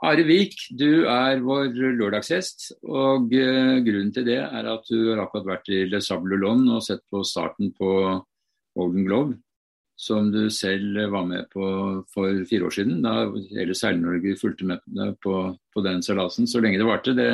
[0.00, 2.70] Are Vik, du er vår lørdagsgjest.
[2.88, 6.64] og uh, Grunnen til det er at du har akkurat vært i Le Sable Lon
[6.72, 7.90] og sett på starten på
[8.78, 9.36] Golden Globe,
[10.00, 11.66] som du selv var med på
[12.14, 13.02] for fire år siden.
[13.04, 15.36] Da hele Seil-Norge fulgte med på,
[15.74, 17.12] på den seilasen så lenge det varte.
[17.12, 17.30] Det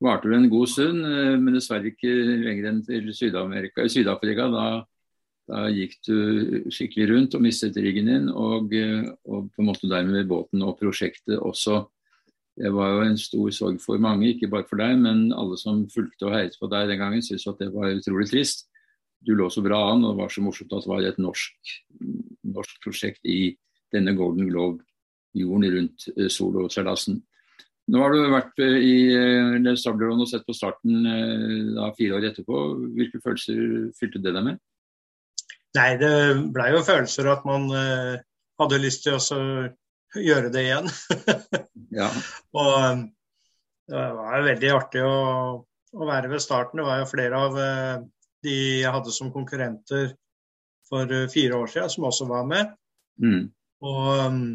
[0.00, 2.16] varte vel en god stund, uh, men dessverre ikke
[2.46, 4.48] lenger enn til Syd-Afrika.
[4.56, 4.66] Da,
[5.50, 6.16] da, gikk du
[6.72, 8.28] skikkelig rundt og mistet ryggen din.
[8.30, 11.84] og, uh, og på en måte dermed båten og prosjektet også.
[12.54, 15.82] Det var jo en stor sorg for mange, ikke bare for deg, men alle som
[15.90, 18.68] fulgte og heiet på deg den gangen, syntes at det var utrolig trist.
[19.24, 21.72] Du lå så bra an, og det var så morsomt at det var et norsk,
[22.54, 23.56] norsk prosjekt i
[23.92, 27.20] denne Golden Globe-jorden rundt uh, soloseilasen.
[27.90, 31.02] Nå har du vært i uh, Stableron og sett på starten
[31.74, 32.62] da, fire år etterpå.
[32.96, 34.62] Hvilke følelser fylte det deg med?
[35.74, 36.12] Nei, det
[36.54, 38.14] blei jo følelser at man uh,
[38.60, 39.42] hadde lyst til å
[40.22, 40.90] gjøre det igjen.
[41.98, 42.10] ja.
[42.54, 43.06] Og um,
[43.90, 45.16] det var veldig artig å,
[45.94, 46.80] å, være ved starten.
[46.80, 47.96] Det var jo flere av uh,
[48.46, 50.14] de jeg hadde som konkurrenter
[50.88, 52.70] for uh, fire år siden, som også var med.
[53.22, 53.48] Mm.
[53.84, 54.46] Og, um,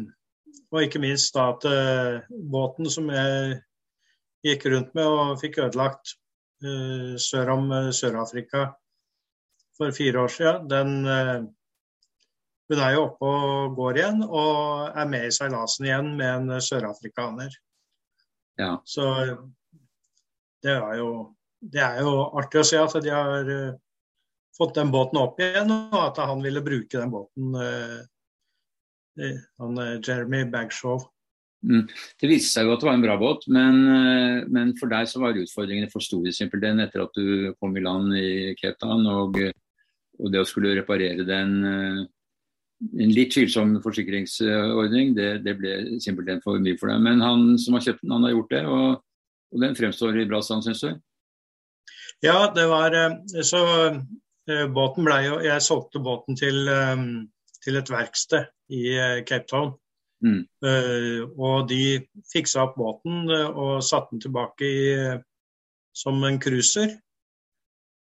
[0.70, 3.60] og, ikke minst da at uh, båten som jeg
[4.46, 6.16] gikk rundt med og fikk ødelagt
[6.60, 8.66] sør om Sør-Afrika
[9.80, 11.50] for fire år siden, den
[12.70, 16.62] hun er jo oppe og går igjen, og er med i seilasen igjen med en
[16.62, 17.54] sørafrikaner.
[18.60, 18.76] Ja.
[18.86, 19.06] Så
[20.62, 21.08] det er, jo,
[21.58, 23.78] det er jo artig å se at de har uh,
[24.54, 27.56] fått den båten opp igjen, og at han ville bruke den båten,
[29.18, 31.02] han, Jeremy Bagshaw.
[31.66, 31.88] Mm.
[32.20, 33.80] Det viste seg jo at det var en bra båt, men,
[34.52, 38.14] men for deg så var utfordringene for store simpelthen etter at du kom i land
[38.16, 39.40] i Cape Town, og,
[40.20, 41.54] og det å skulle reparere den
[42.80, 47.04] en litt tvilsom forsikringsordning, det, det, ble simpelthen for mye for dem.
[47.04, 49.02] Men han som har kjøpt den, han har gjort det, og,
[49.52, 50.94] og den fremstår i bra stand, syns du?
[52.24, 57.04] Ja, det var eh, Så eh, båten blei jo Jeg solgte båten til, eh,
[57.64, 58.84] til et verksted i
[59.26, 59.72] Cape Town.
[60.20, 60.44] Mm.
[61.40, 61.98] Og de
[62.28, 64.82] fiksa opp båten og satte den tilbake i,
[65.96, 66.92] som en cruiser.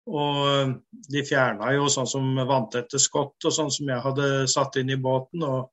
[0.04, 0.74] Og
[1.08, 5.00] de fjerna jo sånn som vanntette skott og sånn som jeg hadde satt inn i
[5.00, 5.44] båten.
[5.46, 5.70] Og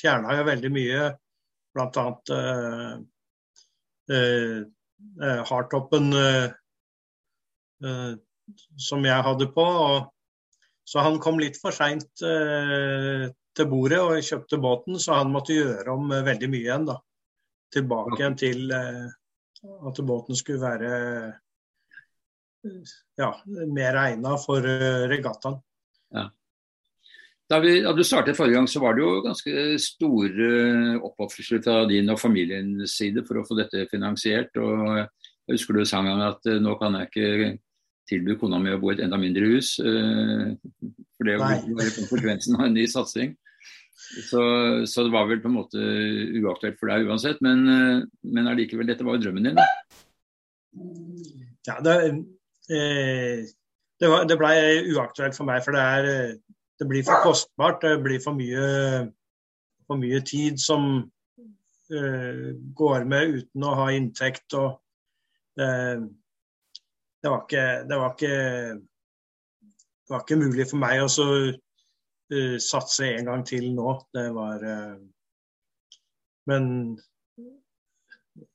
[0.00, 1.02] fjerna jo veldig mye,
[1.76, 2.06] bl.a.
[2.36, 2.94] Eh,
[4.16, 4.60] eh,
[5.20, 6.44] eh, hardtoppen eh,
[7.84, 8.12] eh,
[8.88, 9.64] som jeg hadde på.
[9.64, 10.12] Og,
[10.86, 13.26] så han kom litt for seint eh,
[13.56, 16.88] til bordet og kjøpte båten, så han måtte gjøre om veldig mye igjen.
[16.88, 17.00] da.
[17.76, 20.90] Tilbake igjen til at båten skulle være
[23.16, 23.30] ja,
[23.72, 25.58] mer egna for eh, regattaen.
[26.14, 26.28] Ja.
[27.46, 30.48] Da, vi, da, du startet forrige gang, så var det jo ganske store
[31.06, 34.56] oppofrelser fra din og familiens side for å få dette finansiert.
[34.58, 37.52] og Jeg husker du sa en gang at eh, nå kan jeg ikke
[38.06, 39.76] tilby kona mi å bo i et enda mindre hus.
[39.78, 40.54] Eh,
[41.16, 43.36] for det var konsekvensen av en ny satsing.
[43.96, 44.40] Så,
[44.86, 45.80] så, det var vel på en måte
[46.42, 47.38] uaktuelt for deg uansett.
[47.42, 47.62] Men,
[48.26, 49.64] men allikevel, dette var jo drømmen din, da?
[51.66, 52.14] Ja, det, Eh,
[54.00, 54.52] det, var, det ble
[54.92, 57.80] uaktuelt for meg, for det, er, eh, det blir for kostbart.
[57.84, 58.66] Det blir for mye,
[59.88, 60.88] for mye tid som
[61.92, 62.48] uh,
[62.80, 64.52] går med uten å ha inntekt.
[64.58, 64.76] og
[65.60, 66.04] uh,
[67.22, 68.36] det, var ikke, det, var ikke,
[69.64, 73.98] det var ikke mulig for meg å uh, satse en gang til nå.
[74.14, 74.64] Det var
[76.46, 76.66] Men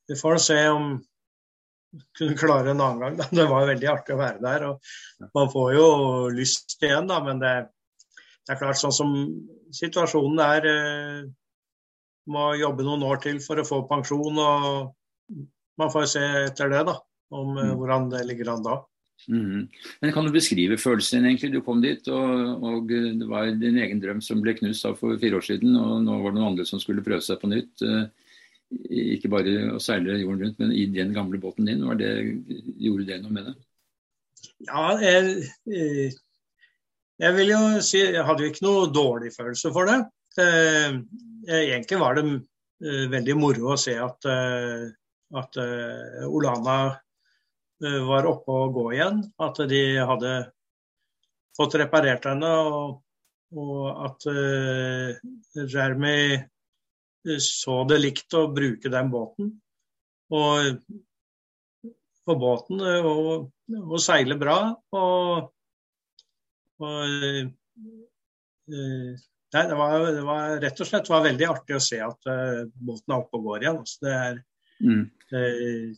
[0.07, 0.93] vi får se om
[2.17, 3.17] kunne klare en annen gang.
[3.19, 3.27] Da.
[3.31, 4.67] Det var veldig artig å være der.
[4.69, 5.87] og Man får jo
[6.33, 7.53] lyst igjen, da, men det,
[8.45, 9.15] det er klart sånn som
[9.75, 11.21] situasjonen er eh,
[12.31, 14.37] Må jobbe noen år til for å få pensjon.
[14.37, 15.41] og
[15.81, 16.95] Man får se etter det, da,
[17.33, 17.75] om eh, mm.
[17.79, 18.79] hvordan det ligger an da.
[19.29, 19.67] Mm.
[20.01, 21.51] Men Kan du beskrive følelsen din egentlig?
[21.53, 25.19] Du kom dit, og, og, det var din egen drøm som ble knust da for
[25.21, 25.75] fire år siden.
[25.77, 27.83] og Nå var det noen andre som skulle prøve seg på nytt.
[28.71, 31.83] Eh, ikke bare å seile jorden rundt, men i den gamle båten din.
[31.87, 32.11] Var det,
[32.79, 33.57] gjorde det noe med det?
[34.67, 36.13] Ja, jeg, eh,
[37.21, 39.99] jeg vil jo si Jeg hadde jo ikke noe dårlig følelse for det.
[40.41, 40.97] Eh,
[41.51, 44.27] egentlig var det eh, veldig moro å se at,
[45.41, 45.61] at
[46.27, 46.79] Olana
[47.81, 49.23] var oppe og gå igjen.
[49.41, 50.33] At de hadde
[51.57, 53.01] fått reparert henne, og,
[53.57, 54.27] og at
[55.65, 56.37] Jeremy
[57.41, 59.51] så det likt å bruke den båten.
[60.31, 60.83] Og
[62.25, 63.49] på båten og,
[63.81, 64.57] og seile bra.
[64.95, 65.49] Og,
[66.81, 67.17] og
[68.71, 69.17] uh,
[69.51, 72.27] Nei, det var, det var, rett og slett var veldig artig å se at
[72.71, 73.79] båten er oppe og går igjen.
[73.81, 74.37] Altså, det er,
[74.79, 75.01] mm.
[75.35, 75.89] uh,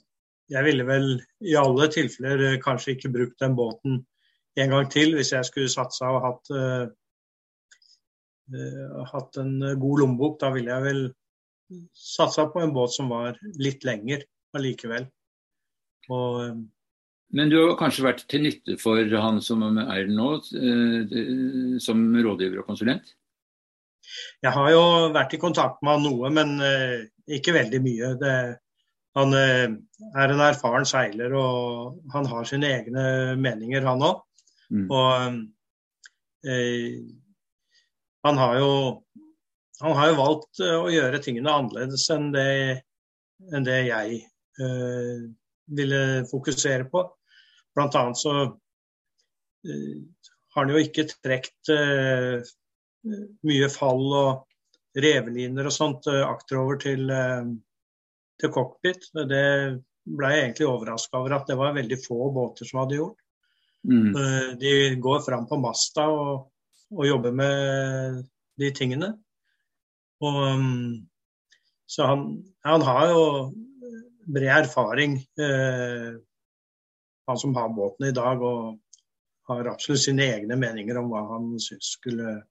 [0.56, 1.06] jeg ville vel
[1.46, 4.02] i alle tilfeller kanskje ikke brukt den båten
[4.58, 6.52] en gang til hvis jeg skulle satsa og hatt,
[9.12, 10.40] hatt en god lommebok.
[10.42, 11.04] Da ville jeg vel
[11.98, 14.26] satsa på en båt som var litt lenger
[14.58, 15.08] allikevel.
[16.12, 16.64] Og,
[17.34, 20.30] men du har kanskje vært til nytte for han som er nå,
[21.82, 23.16] som rådgiver og konsulent?
[24.44, 24.84] Jeg har jo
[25.16, 26.60] vært i kontakt med han noe, men
[27.26, 28.12] ikke veldig mye.
[28.22, 28.36] Det,
[29.18, 33.06] han er en erfaren seiler, og han har sine egne
[33.40, 34.22] meninger, han òg.
[34.74, 34.88] Mm.
[34.92, 35.08] Og
[38.24, 38.72] han har jo
[39.82, 42.84] han har jo valgt å gjøre tingene annerledes enn det,
[43.52, 44.20] enn det jeg
[45.76, 46.00] ville
[46.30, 47.02] fokusere på.
[47.76, 48.36] Blant annet så
[49.66, 51.74] har han jo ikke trukket
[53.44, 54.32] mye fall og
[54.94, 57.50] reveliner og sånt eh, akterover til, eh,
[58.40, 59.10] til cockpit.
[59.14, 59.46] Det
[60.04, 63.20] ble jeg egentlig overraska over at det var veldig få båter som hadde gjort.
[63.90, 64.10] Mm.
[64.16, 64.74] Eh, de
[65.04, 66.50] går fram på masta og,
[66.94, 68.22] og, jobbe med
[68.62, 69.10] de tingene.
[70.24, 70.94] Og, mm,
[71.90, 72.28] så han,
[72.64, 73.26] han, har jo
[74.24, 76.14] bred erfaring, eh,
[77.28, 78.80] han som har båten i dag, og
[79.50, 82.42] har absolutt sine egne meninger om hva han syns skulle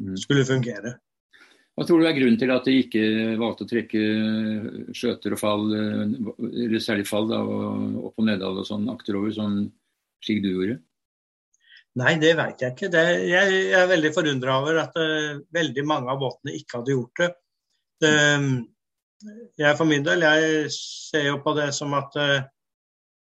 [0.00, 0.16] Mm.
[0.16, 0.94] skulle fungere.
[1.76, 3.02] Hva tror du er grunnen til at de ikke
[3.40, 4.00] valgte å trekke
[4.96, 9.62] skjøter og fall, eller særlig fall, da, og opp- og nedad og sånn akterover, sånn
[10.24, 10.80] slik du gjorde?
[11.98, 12.88] Nei, det vet jeg ikke.
[12.92, 16.94] Det, jeg, jeg, er veldig forundra over at uh, veldig mange av båtene ikke hadde
[16.94, 17.30] gjort det.
[18.04, 18.14] det
[19.60, 22.36] jeg for min del jeg ser jo på det som at uh,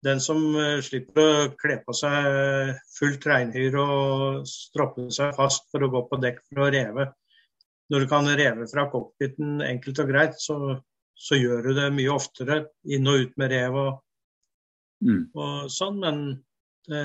[0.06, 5.84] den som uh, slipper å kle på seg fullt regnhyre og stroppe seg fast for
[5.84, 7.10] å gå på dekk for å reve
[7.90, 10.78] Når du kan reve fra cockpiten enkelt og greit, så,
[11.18, 13.94] så gjør du det mye oftere inn og ut med rev og,
[15.02, 15.24] mm.
[15.34, 15.98] og sånn.
[16.04, 16.20] Men
[16.86, 17.02] det,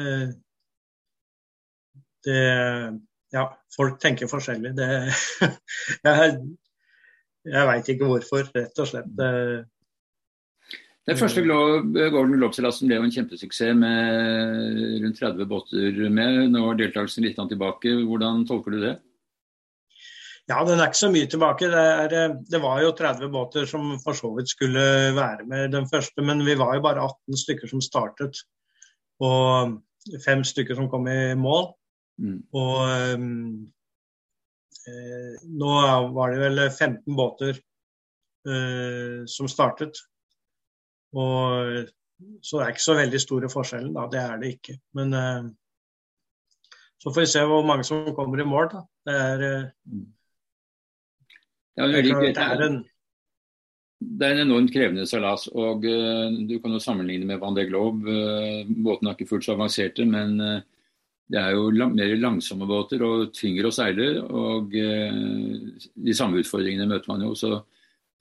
[2.27, 2.41] det,
[3.35, 4.77] Ja, folk tenker forskjellig.
[4.79, 4.91] Det,
[6.07, 6.37] jeg
[7.45, 9.09] jeg veit ikke hvorfor, rett og slett.
[9.19, 9.31] Det,
[11.05, 16.39] den første Gordon Globe-seilasen ble jo en kjempesuksess med rundt 30 båter med.
[16.55, 17.93] Nå er deltakelsen litt tilbake.
[18.09, 18.95] Hvordan tolker du det?
[20.49, 21.69] Ja, den er ikke så mye tilbake.
[21.73, 25.73] Det, er, eh, det, var jo 30 båter som for så vidt skulle være med
[25.73, 28.41] den første, men vi var jo bare 18 stykker som startet.
[29.25, 29.77] Og
[30.25, 31.71] fem stykker som kom i mål.
[32.23, 32.39] Mm.
[32.55, 33.27] Og um,
[34.87, 35.73] eh, nå
[36.15, 39.99] var det vel 15 båter eh, som startet.
[41.15, 41.91] Og,
[42.43, 44.09] så det er ikke så veldig store forskjellen, da.
[44.11, 44.79] Det er det ikke.
[44.99, 45.53] Men eh,
[47.03, 48.83] så får vi se hvor mange som kommer i mål, da.
[49.05, 50.03] Det er, uh,
[51.77, 52.79] ja, det, er, det, er en,
[53.99, 55.49] det er en enormt krevende seilas.
[55.53, 58.15] og uh, Du kan jo sammenligne med Van de Globe.
[58.79, 60.39] båtene er ikke fullt så avanserte, men
[61.31, 64.09] det er jo mer langsomme båter og tyngre å seile.
[64.25, 67.33] og De samme utfordringene møter man jo.
[67.39, 67.63] så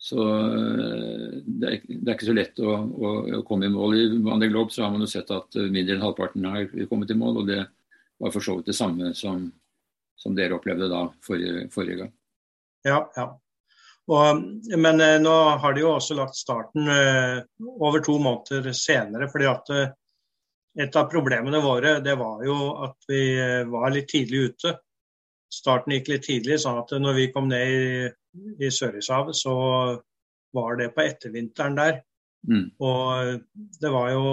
[0.03, 3.93] så eh, det er, det er, ikke så lett å, å, å komme i mål.
[3.95, 7.13] I Van Globe så har man jo sett at eh, mindre enn halvparten har kommet
[7.13, 7.39] i mål.
[7.39, 7.61] og Det
[8.19, 9.45] var for så vidt det samme som,
[10.19, 12.11] som dere opplevde da forrige, forrige gang.
[12.83, 13.29] Ja, ja.
[14.11, 14.43] Og,
[14.75, 17.39] men eh, nå har de jo også lagt starten eh,
[17.79, 19.31] over to måneder senere.
[19.31, 19.93] fordi at eh,
[20.79, 24.73] et av problemene våre det var jo at vi eh, var litt tidlig ute.
[25.53, 27.87] Starten gikk litt tidlig, sånn at når vi kom ned i
[28.33, 29.53] i Sørishavet, så
[30.53, 31.99] var det på ettervinteren der.
[32.49, 32.71] Mm.
[32.81, 34.23] Og det var jo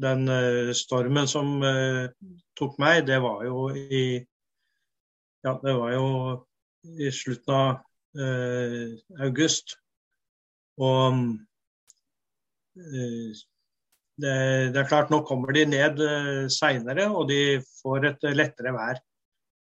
[0.00, 1.58] den uh, stormen som
[2.58, 4.22] tok meg, det var jo i
[5.42, 6.06] Ja, det var jo
[7.00, 7.70] i slutten av
[8.20, 9.74] uh, august.
[10.78, 11.16] Og
[14.20, 14.34] det,
[14.74, 19.00] det, er klart, nå kommer de ned uh, seinere, og de får et lettere vær.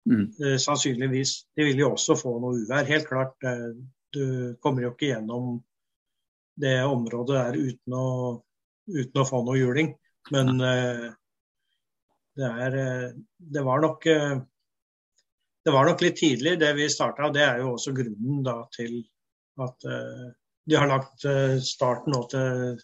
[0.10, 0.32] Mm.
[0.46, 1.48] Eh, sannsynligvis.
[1.56, 2.86] De vil jo også få noe uvær.
[2.90, 3.36] Helt klart.
[3.44, 3.72] Eh,
[4.14, 5.58] du kommer jo ikke gjennom
[6.62, 8.08] det området der uten å,
[8.88, 9.94] uten å få noe juling.
[10.34, 11.08] Men eh,
[12.38, 12.80] det, er,
[13.38, 17.32] det, var nok det var nok litt tidlig det vi starta.
[17.34, 19.00] Det er jo også grunnen da, til
[19.64, 19.88] at
[20.68, 21.24] de har lagt
[21.64, 22.76] starten nå til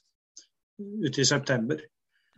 [1.05, 1.79] ute i september.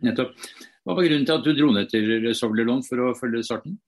[0.04, 0.36] Nettopp.
[0.84, 3.78] Hva var grunnen til at du dro ned til Sovlerlon for å følge starten?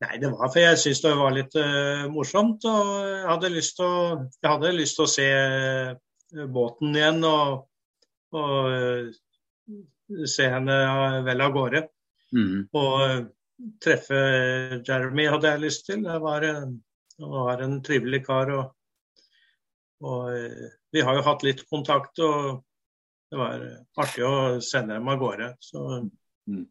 [0.00, 2.64] Nei, det var for jeg syntes det var litt uh, morsomt.
[2.66, 4.04] Og jeg hadde lyst til å,
[4.40, 7.66] jeg hadde lyst til å se uh, båten igjen og,
[8.40, 10.78] og uh, se henne
[11.26, 11.84] vel av gårde.
[12.32, 12.56] Mm.
[12.80, 13.28] Og
[13.84, 14.20] treffe
[14.86, 16.02] Jeremy hadde jeg lyst til.
[16.06, 16.48] Det var
[17.20, 18.50] var en trivelig kar.
[18.56, 18.72] Og,
[20.00, 20.32] og
[20.90, 22.64] vi har jo hatt litt kontakt, og
[23.30, 23.66] det var
[24.02, 25.50] artig å sende dem av gårde.
[25.62, 25.82] Så,
[26.50, 26.64] mm.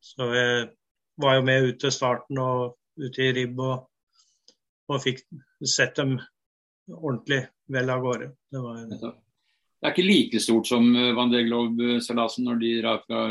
[0.00, 0.68] så jeg
[1.20, 3.88] var jo med ut til starten og ute i ribb og,
[4.88, 5.24] og fikk
[5.68, 6.16] sett dem
[6.92, 8.32] ordentlig vel av gårde.
[8.52, 8.80] Det var
[9.82, 13.22] det er ikke like stort som eh, Van de Globe-seilasen når de drar fra,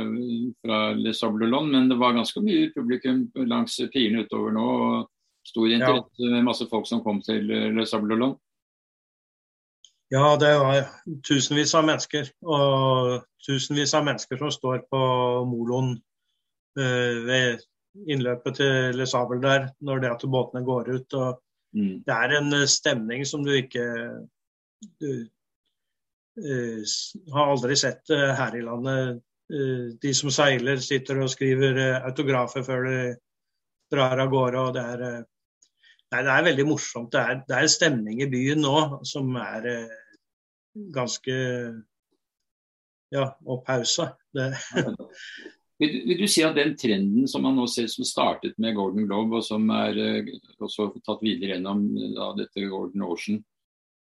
[0.59, 4.65] fra Le Sablelon, men det var ganske mye publikum langs pirene utover nå.
[4.67, 8.35] og Stor interesse med masse folk som kom til eh, Le Sablelon.
[10.11, 10.87] Ja, det var
[11.27, 12.31] tusenvis av mennesker.
[12.43, 15.01] Og tusenvis av mennesker som står på
[15.47, 15.93] moloen
[16.79, 17.63] uh, ved
[18.11, 21.15] innløpet til Les Sable der, når det at båtene går ut.
[21.15, 21.39] og
[21.75, 22.03] mm.
[22.07, 23.85] Det er en stemning som du ikke
[24.99, 25.27] du,
[26.39, 26.83] Uh,
[27.33, 29.19] har aldri sett uh, her i landet.
[29.51, 32.99] Uh, de som seiler, sitter og skriver autografer før de
[33.91, 34.61] drar av gårde.
[34.61, 35.25] og det er,
[36.11, 37.11] nei, det er veldig morsomt.
[37.13, 38.75] Det er, det er, stemning i byen nå
[39.07, 39.69] som er
[40.95, 41.37] ganske
[43.11, 44.13] ja, opphausa.
[45.81, 49.07] Vil, vil, du si at den trenden som man nå ser som startet med Gordon
[49.07, 49.97] Globe, og som er
[50.61, 53.39] også tatt videre gjennom da, dette Gordon Ocean,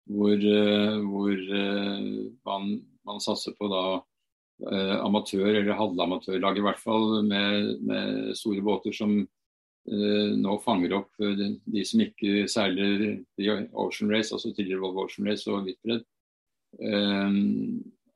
[0.05, 2.05] hvor, eh, hvor eh,
[2.45, 2.69] man,
[3.07, 3.83] man, satser på da
[4.69, 9.17] eh, amatør- eller halvamatørlag, i hvert fall, med, med store båter som
[9.85, 13.01] nå fanger opp de, de, som ikke seiler
[13.73, 16.03] Ocean Race, altså tidligere Volvo Ocean Race og Whitbread.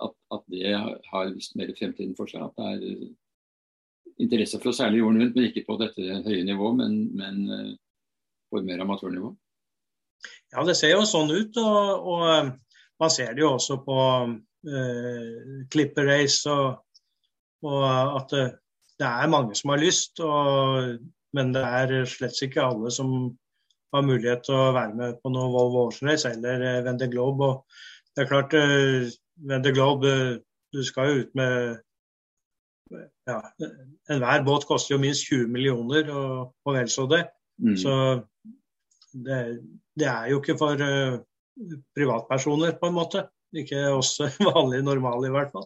[0.05, 2.45] At, at, det har visst mer fremtiden for seg.
[2.45, 6.77] At det er interesse for å seile jorden rundt, men ikke på dette høye nivået,
[6.83, 7.75] men, men
[8.51, 9.33] på et mer amatørnivå.
[10.53, 11.57] Ja, det ser jo sånn ut.
[11.59, 12.51] Og, og eh,
[13.01, 13.99] man ser det jo også på
[14.31, 16.79] uh, Clipper Race, og,
[17.65, 17.81] og,
[18.21, 18.45] at det,
[18.95, 20.21] det, er mange som har lyst.
[20.23, 20.95] Og,
[21.35, 23.09] men det er slett ikke alle som
[23.95, 27.47] har mulighet til å være med på noe Volvo Ocean Race eller eh, Vendée Globe.
[27.47, 29.07] Og det er klart, eh,
[29.49, 30.37] Vendée Globe, eh,
[30.75, 31.81] du skal jo ut med
[33.25, 33.39] ja,
[34.13, 37.23] Enhver båt koster jo minst 20 millioner, og, og vel så det.
[37.57, 37.77] Mm.
[37.81, 37.93] Så
[39.25, 39.39] det,
[39.97, 41.15] det er jo ikke for uh,
[41.97, 43.23] privatpersoner, på en måte.
[43.55, 44.19] Ikke oss
[44.51, 45.65] vanlige normale, i hvert fall.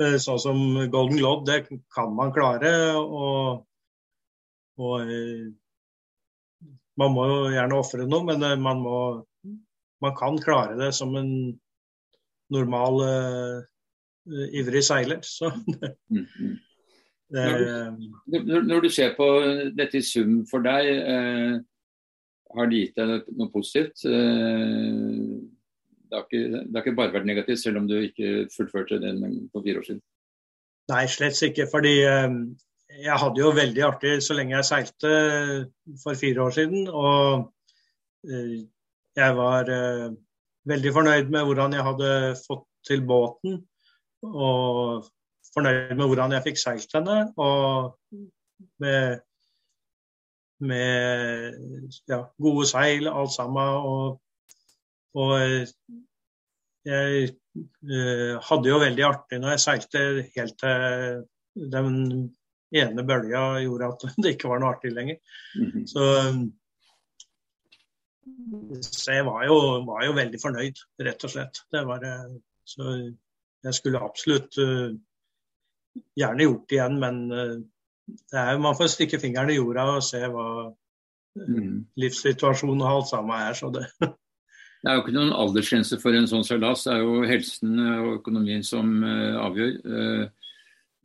[0.00, 2.72] Uh, sånn som Golden Globe, det kan man klare.
[2.96, 3.66] Og,
[4.78, 5.48] og uh,
[6.98, 9.00] man må jo gjerne ofre noe, men man, må,
[10.02, 11.30] man kan klare det som en
[12.50, 12.96] normal
[14.26, 15.20] ivrig seiler.
[15.22, 16.56] Så mm, mm.
[17.28, 17.44] Det,
[18.26, 19.26] når, du, når, du, ser på
[19.76, 21.56] dette i sum for deg, eh,
[22.56, 24.04] har det gitt deg noe positivt.
[24.08, 25.18] Eh,
[26.08, 29.20] det har, ikke, det har, ikke, bare vært negativt, selv om du ikke fullførte den
[29.52, 30.00] på fire år siden.
[30.88, 31.68] Nei, slett ikke.
[31.68, 32.38] Fordi eh,
[32.98, 35.12] jeg hadde jo veldig artig så lenge jeg seilte
[36.02, 36.88] for fire år siden.
[36.88, 37.52] Og
[38.28, 38.56] eh,
[39.18, 39.70] jeg var
[40.68, 42.10] veldig fornøyd med hvordan jeg hadde
[42.44, 43.62] fått til båten.
[44.22, 45.06] Og
[45.54, 47.22] fornøyd med hvordan jeg fikk seilt henne.
[47.38, 47.96] Og
[48.82, 49.18] med
[50.58, 51.54] med
[52.08, 53.62] ja, gode seil, alt sammen.
[53.62, 54.20] Og,
[55.14, 55.34] og
[56.88, 57.30] jeg
[58.48, 60.02] hadde jo veldig artig når jeg seilte
[60.34, 61.22] helt til
[61.72, 61.96] den
[62.74, 65.20] ene bølga gjorde at det ikke var noe artig lenger.
[65.56, 65.86] Mm -hmm.
[65.86, 66.02] Så,
[68.82, 69.56] så, jeg var jo,
[69.86, 71.62] var jo, veldig fornøyd, rett og slett.
[71.72, 72.04] Det var,
[72.64, 72.98] så
[73.64, 74.92] jeg skulle absolutt uh,
[76.16, 77.56] gjerne gjort det igjen, men uh,
[78.32, 80.46] er, man får stikke fingeren i jorda og se hva
[81.36, 81.74] mm.
[82.00, 83.52] livssituasjonen og alt sammen er.
[83.58, 83.86] Så det.
[84.82, 88.12] det er jo ikke noen aldersgrense for en sånn seilas, det er jo helsen og
[88.20, 89.74] økonomien som uh, avgjør.
[89.84, 90.37] Uh,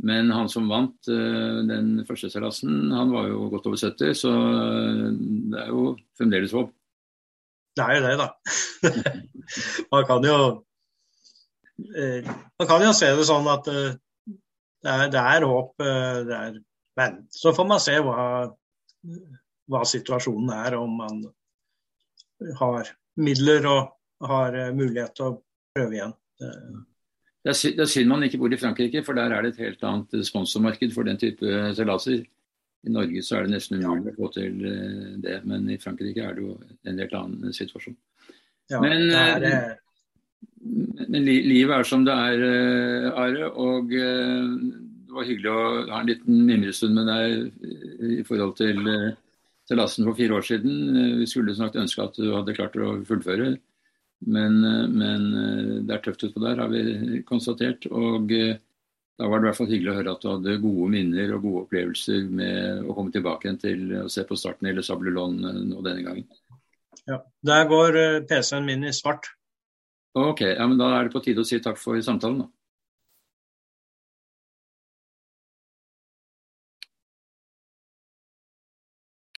[0.03, 4.33] men han som vant uh, den første seilasen, han var jo godt over 70, så
[5.53, 6.73] det er jo fremdeles håp.
[7.73, 8.27] Det er jo det, da.
[9.93, 10.37] man kan jo
[12.59, 15.71] man kan jo se det sånn at det er, det er håp.
[15.81, 16.59] Det er
[16.95, 18.17] men så får man se hva,
[19.71, 21.23] hva situasjonen er, om man
[22.59, 25.37] har midler og har eh, mulighet til å
[25.73, 26.13] prøve igjen.
[27.43, 29.65] Det er, synd, det er man ikke bor i Frankrike, for der er det et
[29.65, 31.43] helt annet sponsormarked for den type
[31.75, 32.21] seilaser.
[32.83, 36.23] I Norge så er det nesten umulig å få til eh, det, men i Frankrike
[36.23, 36.55] er det jo
[36.87, 37.95] en helt annen situasjon.
[38.71, 42.45] Ja, men, er, eh, men livet er som det er,
[43.11, 43.51] Are.
[43.59, 48.79] Og det var hyggelig å ha en liten mimrestund med deg i forhold til
[49.67, 50.79] seilasen for fire år siden.
[51.19, 53.53] Vi skulle snart ønske at du hadde klart å fullføre,
[54.25, 54.59] men,
[54.93, 55.25] men
[55.87, 57.87] det er tøft utpå der, har vi konstatert.
[57.91, 61.35] Og da var det i hvert fall hyggelig å høre at du hadde gode minner
[61.35, 65.37] og gode opplevelser med å komme tilbake igjen til å se på starten i Sablulon
[65.69, 66.25] nå denne gangen.
[67.09, 67.99] Ja, Der går
[68.29, 69.29] PC-en min i svart.
[70.15, 72.45] Ok, ja, men Da er det på tide å si takk for samtalen.
[72.45, 72.49] da.